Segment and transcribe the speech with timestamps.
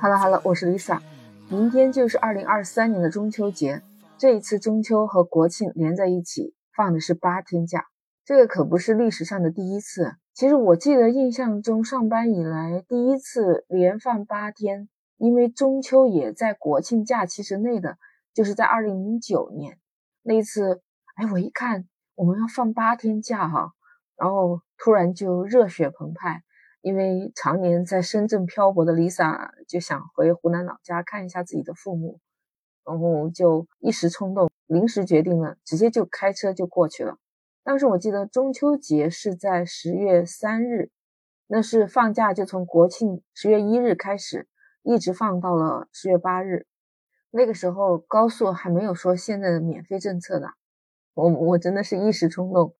[0.00, 1.00] Hello，Hello，我是 Lisa。
[1.48, 3.82] 明天就是二零二三年的中秋节，
[4.16, 7.84] 这一次中秋和国庆连在一起，放的是八天假，
[8.24, 10.14] 这个可不是历史上的第一次。
[10.32, 14.88] 其实我记得印象中上班以来第一次连放八天，
[15.18, 17.98] 因为中秋也在国庆假期之内的，
[18.32, 19.78] 就是在二零零九年
[20.22, 20.80] 那一次。
[21.16, 23.72] 哎，我一看我们要放八天假哈，
[24.16, 26.42] 然后突然就热血澎湃。
[26.82, 32.20] 因为常年在深圳漂泊的 Lisa 就想回湖南老家看一下自己的父母，
[32.86, 37.18] 然后就一时冲动，临时决定了，直接就开车就过去了。
[37.62, 40.90] 当时我记得中秋节是在十月三日，
[41.46, 44.48] 那是放假就从国庆十月一日开始，
[44.82, 46.66] 一直放到了十月八日。
[47.30, 50.48] 那个时候高速还没有说现在的免费政策的，
[51.12, 52.74] 我我真的是一时冲动，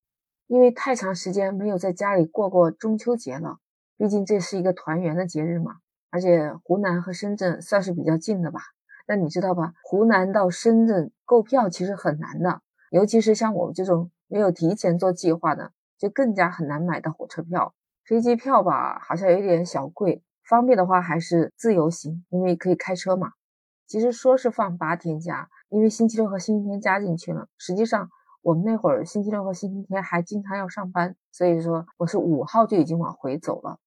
[0.46, 3.58] 因为太长时间没有在家里过过中秋节了。
[4.00, 5.74] 毕竟这是一个团圆的节日嘛，
[6.08, 8.58] 而且湖南和深圳算是比较近的吧。
[9.06, 9.74] 那你知道吧？
[9.84, 17.74] 湖南到深圳购票其实很难的，尤其是像我们这种没有提前做计划的，就更加很难买到火车票。
[18.06, 20.22] 飞机票吧，好像有点小贵。
[20.48, 23.32] 方便的话还是自由行，因为可以开车嘛。
[23.86, 28.08] 其实说是放八天假，因为星期六和星期天加进去了，实际上。
[28.42, 33.78] 我们那会儿星期六和星期天还经常要上班，所以说我是五号就已经往回走了。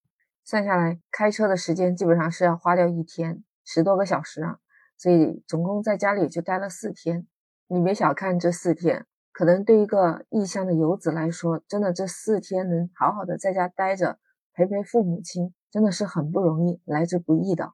[0.46, 4.60] 算下来，开车的时间基本上是要花掉一天十多个小时啊，
[4.98, 7.28] 所以总共在家里就待了四天。
[7.68, 14.20] 你别小看这四天，可能对一个异乡的游子来说，真的这四天能好好的在家待着
[14.54, 17.72] 陪陪父母亲，真的是很不容易，来之不易的。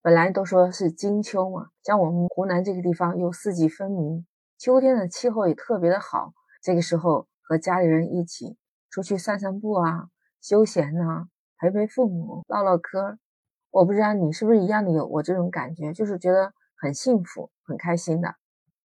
[0.00, 4.26] 本来都说是金秋嘛，像我们湖南这个地方又四季分明。
[4.56, 8.56] 秋天的气候也特别的好，这个时候和家里人一起
[8.90, 10.08] 出去散散步啊，
[10.40, 11.28] 休闲呐，
[11.58, 13.18] 陪陪父母，唠唠嗑。
[13.70, 18.36] 我不知道你是不是一样的有我这种感觉，就是觉得很幸福、很开心的。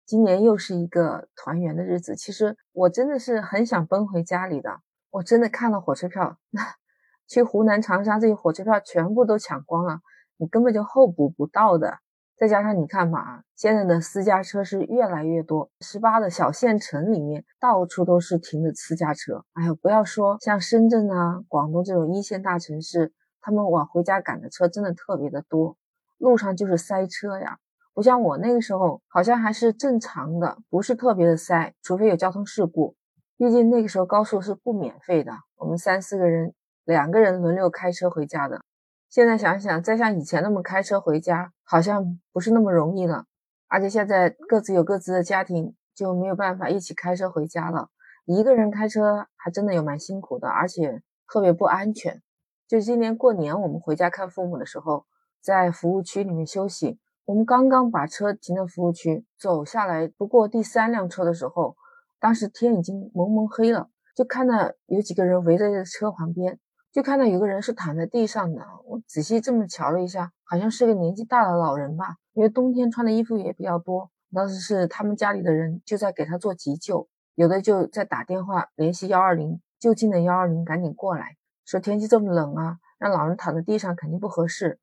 [0.07, 4.81] 今年又是一个团圆的日子，其实我真的是很想奔回家里的。
[5.11, 6.63] 我真的看了火车票，那
[7.29, 10.01] 去湖南长沙这些火车票全部都抢光了，
[10.37, 11.99] 你根本就候补不到的。
[12.41, 19.45] 再加上你看嘛，现在的私家车是越来越多，十八的小县城里面到处都是停的私家车。
[19.53, 23.13] 哎呦，不要说像深圳啊、广东这种一线大城市，
[23.43, 25.77] 他们往回家赶的车真的特别的多，
[26.17, 27.59] 路上就是塞车呀。
[27.93, 32.97] 不像我那个时候，好像还是正常的，不是特别的塞，除非有交通事故。
[33.37, 36.55] 毕竟那个时候高速是不免费的，我们三四个人，
[36.87, 38.63] 两个人轮流开车回家的。
[39.11, 43.25] 现在想想，再像以前那么开车回家，好像不是那么容易了。
[43.67, 47.89] 而且现在各自有各自的家庭，就没有办法一起开车回家了。
[48.25, 52.23] 一个人开车还真的有蛮辛苦的，而且特别不安全。
[52.69, 55.05] 就今年过年，我们回家看父母的时候，
[55.43, 61.75] 在服务区里面休息，我们刚刚把车停到服务区，走下来不过第三辆车的时候，
[62.21, 66.61] 当时天已经蒙蒙黑了，就看到有几个人围在车旁边。
[66.93, 74.11] 就看到有个人是躺在地上的，我仔细这么瞧了一下，好像是个年纪大的老人吧，因为冬天穿的衣服也比较多。
[74.35, 84.81] 当时是他们家里的人就在给他做急救，有的就在打电话联系幺二零，就近的幺二零赶紧过来，说天气这么冷啊，让老人躺在地上肯定不合适。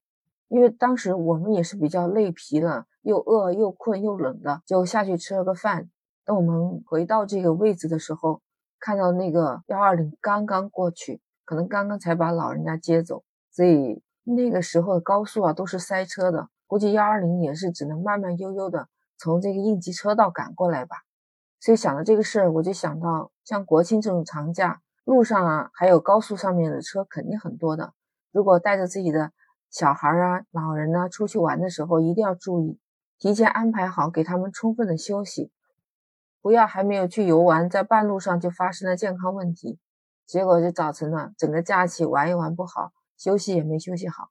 [0.48, 5.90] 因为当时我们也是比较累疲了，又饿又困又冷的，就下去吃了个饭。
[6.24, 8.42] 等我们回到这个位置的时候，
[8.80, 11.20] 看到那个幺二零刚刚过去。
[11.48, 20.98] 可能刚刚才把老人家接走，所以那个时候的高速啊都是塞车的，估计幺二零也是只能慢慢悠悠的从这个应急车道赶过来吧。
[21.62, 27.94] 所以想到这个事儿，我就想到像国庆这种长假，路上啊还有高速上面的车肯定很多的。
[28.34, 29.32] 如果带着自己的
[29.72, 32.78] 小孩啊、老人啊出去玩的时候，一定要注意，
[33.18, 35.50] 提前安排好，给他们充分的休息，
[36.42, 39.80] 不要还没有去游玩，在半路上就发生了健康问题。
[40.28, 44.30] 结果就造成了整个假期玩也玩不好，休息也没休息好。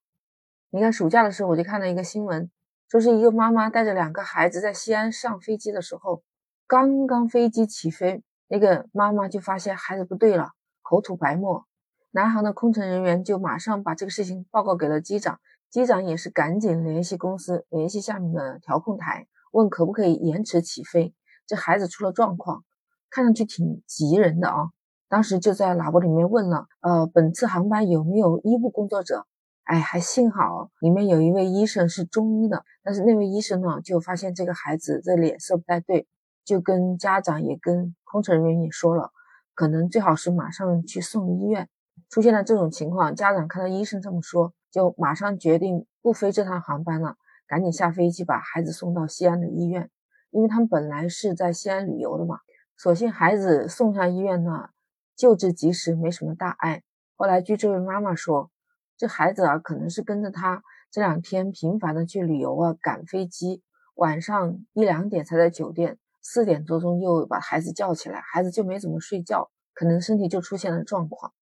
[0.68, 2.50] 你看暑假的时候，我就看到一个新闻，
[2.88, 6.22] 说是一个妈妈带着两个孩子在西安上飞机的时候，
[6.66, 10.50] 刚刚飞机起飞，那个妈妈就发现孩子不对了，
[10.82, 11.66] 口吐白沫。
[12.10, 15.40] 南航的空乘人员就马上把这个事情报告给了机长，
[15.70, 21.14] 机长也是赶紧联系公司，联系下面的调控台，问可不可以延迟起飞。
[21.46, 22.64] 这孩子出了状况，
[23.08, 24.70] 看上去挺急人的啊。
[25.08, 29.26] 当时就在喇叭里面问了，呃，本次航班有没有医务工作者？
[29.64, 36.06] 哎，还幸好里面有一位医生是中医的，但是那位医生呢，就发现这个孩子这脸色不太对，
[36.44, 39.10] 就跟家长也跟空乘人员也说了，
[39.54, 41.68] 可能最好是马上去送医院。
[42.08, 47.16] 出现了这种情况，家长看到医生这么说，就马上决定不飞这趟航班了，
[47.48, 49.90] 赶紧下飞机把孩子送到西安的医院，
[50.30, 52.38] 因为他们本来是在西安旅游的嘛。
[52.76, 54.68] 所幸孩子送上医院呢，
[55.16, 56.82] 救治及时，没什么大碍。
[57.16, 58.50] 后来据这位妈妈说，
[58.96, 63.62] 这孩子啊，可能是跟着他这两天频繁的去旅游啊，赶飞机，
[63.94, 71.32] 晚上一两点才在酒店，四点多钟又把孩子叫起来，孩子就没怎么睡觉，可能身体就出现了状况。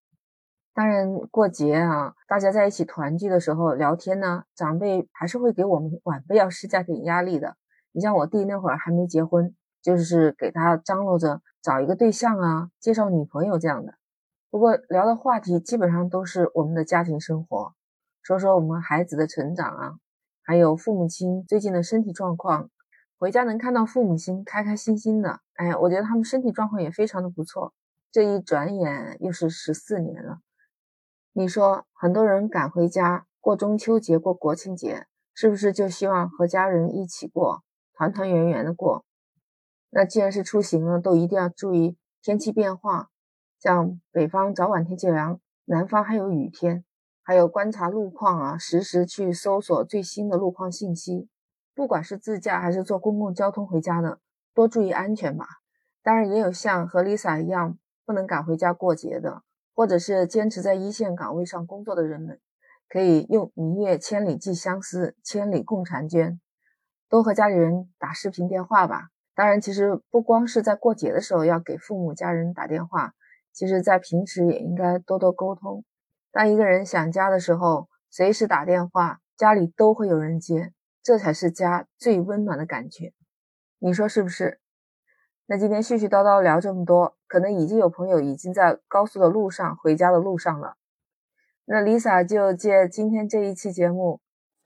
[0.72, 7.56] 当然过节啊，大家在一起团聚的时候聊天呢，长辈还是会给我们晚辈要施加点压力的。
[7.92, 9.54] 你像我弟那会儿还没结婚。
[9.84, 13.94] 就是给他张罗着找一个对象啊，介绍女朋友这样的。
[14.50, 17.72] 不过聊的话题基本上都是我们的家庭生活，
[18.22, 19.94] 说说我们孩子的成长啊，
[20.42, 22.68] 还有父母亲最近的身体状况。
[23.16, 27.72] 回家能看到父母亲开开心心的，哎，我觉得他们身体状况也非常的不错。
[28.12, 30.40] 这一转眼又是十四年了。
[31.32, 37.62] 你说很多人赶回家过中秋节、过国庆节，是不是就希望和家人一起过，
[37.94, 39.06] 团团圆圆的过？
[39.96, 43.10] 那既然是出行了，都一定要注意天气变化，
[43.60, 46.84] 像北方早晚天气凉，南方还有雨天，
[47.22, 51.28] 还有观察路况啊，实时去搜索最新的路况信息。
[51.76, 54.18] 不管是自驾还是坐公共交通回家的，
[54.52, 55.46] 多注意安全吧。
[56.02, 59.44] 当然，也有像和 Lisa 一样不能赶回家过节的，
[59.76, 62.40] 或者是坚持在一线岗位上工作的人们，
[62.88, 66.40] 可以用“明月千里寄相思，千里共婵娟”，
[67.08, 69.10] 多和家里人打视频电话吧。
[69.34, 73.12] 当然，其实不光是在过节的时候要给父母家人打电话，
[73.52, 75.84] 其实在平时也应该多多沟通。
[76.30, 80.72] 当一个人想家的时候，随时打电话，家里都会有人接，
[81.02, 83.12] 这才是家最温暖的感觉。
[83.80, 84.60] 你说是不是？
[85.46, 90.76] 那今天絮絮叨叨聊这么多，可能已经有朋友已经在高速的路上回家的路上了。
[91.64, 94.20] 那 Lisa 就借今天这一期节目，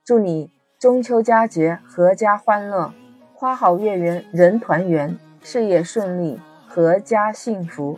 [0.04, 3.07] 祝你中秋佳节阖家欢乐。
[3.40, 6.40] 花好月圆人团圆，事业顺利，
[6.74, 7.96] 阖家幸福。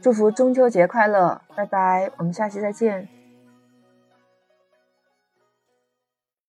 [0.00, 3.08] 祝福中秋节快乐，拜拜，我们下期再见。